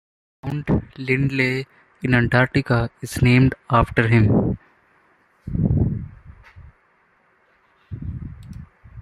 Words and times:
Mount 0.41 0.97
Lindley 0.97 1.67
in 2.01 2.15
Antarctica 2.15 2.89
is 3.03 3.21
named 3.21 3.53
after 3.69 4.07
him. 4.07 4.57